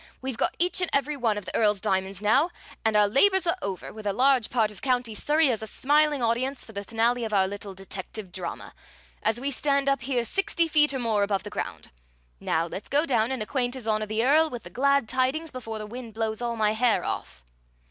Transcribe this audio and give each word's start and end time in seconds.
We've 0.19 0.35
got 0.35 0.55
each 0.57 0.81
and 0.81 0.89
every 0.93 1.15
one 1.15 1.37
of 1.37 1.45
the 1.45 1.55
Earl's 1.55 1.79
diamonds 1.79 2.23
now, 2.23 2.49
and 2.83 2.97
our 2.97 3.07
labors 3.07 3.45
are 3.45 3.55
over, 3.61 3.93
with 3.93 4.07
a 4.07 4.13
large 4.13 4.49
part 4.49 4.71
of 4.71 4.81
County 4.81 5.13
Surrey 5.13 5.51
as 5.51 5.59
the 5.59 5.67
smiling 5.67 6.23
audience 6.23 6.65
for 6.65 6.71
the 6.71 6.83
finale 6.83 7.23
of 7.23 7.33
our 7.33 7.47
little 7.47 7.75
detective 7.75 8.31
drama, 8.31 8.73
as 9.21 9.39
we 9.39 9.51
stand 9.51 9.87
up 9.87 10.01
here 10.01 10.25
sixty 10.25 10.67
feet 10.67 10.91
or 10.91 10.97
more 10.97 11.21
above 11.21 11.43
the 11.43 11.51
ground! 11.51 11.91
Now 12.39 12.65
let's 12.65 12.89
go 12.89 13.05
down 13.05 13.31
and 13.31 13.43
acquaint 13.43 13.75
His 13.75 13.87
Honor 13.87 14.07
the 14.07 14.25
Earl 14.25 14.49
with 14.49 14.63
the 14.63 14.71
glad 14.71 15.07
tidings 15.07 15.51
before 15.51 15.77
the 15.77 15.85
wind 15.85 16.15
blows 16.15 16.41
all 16.41 16.55
my 16.55 16.71
hair 16.73 17.03
off!" 17.05 17.43